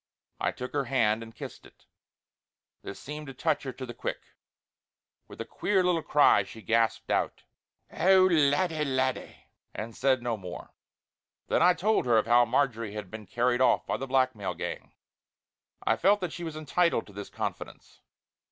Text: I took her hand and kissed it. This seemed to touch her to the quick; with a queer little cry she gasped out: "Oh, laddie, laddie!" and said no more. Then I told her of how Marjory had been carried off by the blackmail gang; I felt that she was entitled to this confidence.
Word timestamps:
I 0.39 0.51
took 0.51 0.73
her 0.73 0.85
hand 0.85 1.21
and 1.21 1.35
kissed 1.35 1.63
it. 1.63 1.85
This 2.81 2.99
seemed 2.99 3.27
to 3.27 3.35
touch 3.35 3.61
her 3.61 3.71
to 3.73 3.85
the 3.85 3.93
quick; 3.93 4.19
with 5.27 5.39
a 5.39 5.45
queer 5.45 5.83
little 5.83 6.01
cry 6.01 6.41
she 6.41 6.63
gasped 6.63 7.11
out: 7.11 7.43
"Oh, 7.93 8.23
laddie, 8.25 8.83
laddie!" 8.83 9.51
and 9.75 9.95
said 9.95 10.23
no 10.23 10.37
more. 10.37 10.73
Then 11.49 11.61
I 11.61 11.75
told 11.75 12.07
her 12.07 12.17
of 12.17 12.25
how 12.25 12.45
Marjory 12.45 12.95
had 12.95 13.11
been 13.11 13.27
carried 13.27 13.61
off 13.61 13.85
by 13.85 13.97
the 13.97 14.07
blackmail 14.07 14.55
gang; 14.55 14.91
I 15.85 15.97
felt 15.97 16.19
that 16.21 16.33
she 16.33 16.43
was 16.43 16.55
entitled 16.55 17.05
to 17.05 17.13
this 17.13 17.29
confidence. 17.29 18.01